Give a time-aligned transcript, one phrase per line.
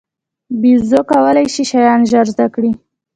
[0.61, 2.71] بیزو کولای شي شیان ژر زده کړي.